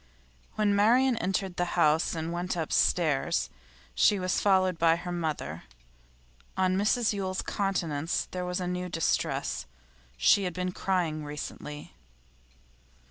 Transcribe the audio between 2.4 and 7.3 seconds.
upstairs, she was followed by her mother. On Mrs